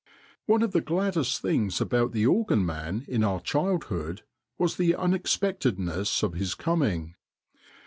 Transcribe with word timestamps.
One 0.47 0.63
of 0.63 0.71
the 0.71 0.81
gladdest 0.81 1.43
things 1.43 1.79
about 1.79 2.11
the 2.11 2.25
organ 2.25 2.65
man 2.65 3.05
in 3.07 3.23
our 3.23 3.39
childhood 3.39 4.23
was 4.57 4.77
the 4.77 4.95
unexpectedness 4.95 6.23
of 6.23 6.33
his 6.33 6.55
coming. 6.55 7.13